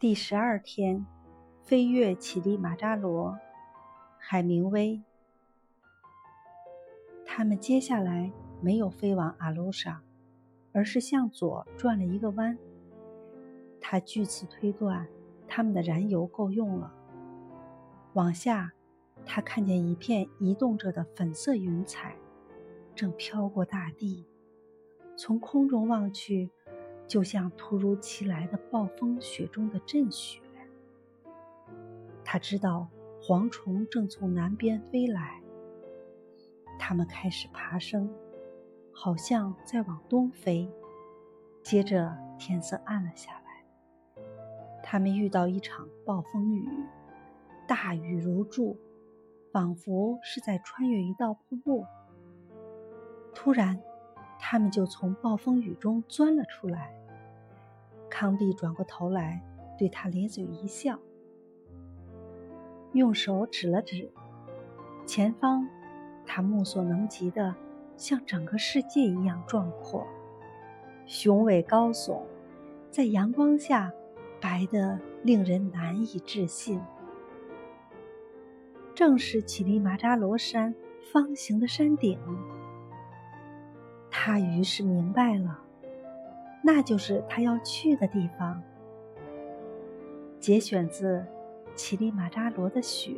[0.00, 1.04] 第十二天，
[1.64, 3.36] 飞越乞力马扎罗，
[4.16, 5.02] 海明威。
[7.26, 8.30] 他们接下来
[8.60, 10.00] 没有飞往阿鲁沙，
[10.70, 12.56] 而是向左转了一个弯。
[13.80, 15.08] 他据此推断，
[15.48, 16.94] 他们的燃油够用了。
[18.12, 18.72] 往下，
[19.26, 22.14] 他看见一片移动着的粉色云彩，
[22.94, 24.24] 正飘过大地。
[25.16, 26.50] 从空中望去。
[27.08, 30.40] 就像突如其来的暴风雪中的阵雪。
[32.22, 32.86] 他知道
[33.22, 35.40] 蝗虫正从南边飞来，
[36.78, 38.08] 它们开始爬升，
[38.92, 40.70] 好像在往东飞。
[41.62, 44.22] 接着天色暗了下来，
[44.82, 46.68] 他们遇到一场暴风雨，
[47.66, 48.76] 大雨如注，
[49.52, 51.84] 仿佛是在穿越一道瀑布。
[53.34, 53.80] 突然，
[54.38, 56.94] 他们就从暴风雨中钻了出来。
[58.08, 59.42] 康帝转过头来，
[59.78, 60.98] 对他咧嘴一笑，
[62.92, 64.10] 用手指了指
[65.06, 65.68] 前方。
[66.26, 67.54] 他目所能及的，
[67.96, 70.06] 像整个世界一样壮阔、
[71.06, 72.22] 雄伟高耸，
[72.90, 73.90] 在阳光下
[74.40, 76.80] 白得令人难以置信。
[78.94, 80.74] 正是乞力马扎罗山
[81.12, 82.18] 方形的山顶。
[84.20, 85.56] 他于是明白了。
[86.60, 88.60] 那就是他要去的地方。
[90.40, 91.18] 节选自
[91.76, 93.12] 《乞力马扎罗的雪》。